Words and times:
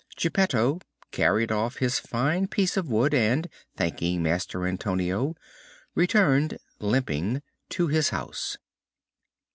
Geppetto 0.17 0.79
carried 1.11 1.51
off 1.51 1.75
his 1.75 1.99
fine 1.99 2.47
piece 2.47 2.75
of 2.75 2.89
wood 2.89 3.13
and, 3.13 3.47
thanking 3.77 4.23
Master 4.23 4.65
Antonio, 4.65 5.35
returned 5.93 6.57
limping 6.79 7.43
to 7.69 7.85
his 7.87 8.09
house. 8.09 8.57